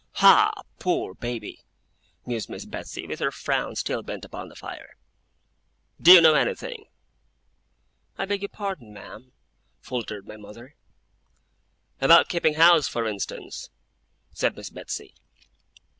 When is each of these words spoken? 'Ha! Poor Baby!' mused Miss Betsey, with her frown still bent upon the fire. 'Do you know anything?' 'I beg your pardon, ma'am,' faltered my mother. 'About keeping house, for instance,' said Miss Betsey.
'Ha! 0.13 0.51
Poor 0.79 1.13
Baby!' 1.13 1.63
mused 2.25 2.49
Miss 2.49 2.65
Betsey, 2.65 3.05
with 3.05 3.19
her 3.19 3.29
frown 3.29 3.75
still 3.75 4.01
bent 4.01 4.25
upon 4.25 4.49
the 4.49 4.55
fire. 4.55 4.97
'Do 6.01 6.13
you 6.13 6.21
know 6.21 6.33
anything?' 6.33 6.85
'I 8.17 8.25
beg 8.25 8.41
your 8.41 8.49
pardon, 8.49 8.91
ma'am,' 8.95 9.31
faltered 9.79 10.27
my 10.27 10.37
mother. 10.37 10.75
'About 11.99 12.29
keeping 12.29 12.55
house, 12.55 12.87
for 12.87 13.05
instance,' 13.07 13.69
said 14.31 14.55
Miss 14.55 14.71
Betsey. 14.71 15.13